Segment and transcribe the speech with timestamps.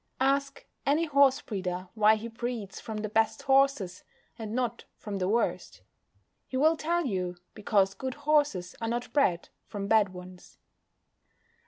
[0.19, 4.03] Ask any horse breeder why he breeds from the best horses,
[4.35, 5.83] and not from the worst.
[6.47, 10.57] He will tell you, because good horses are not bred from bad ones.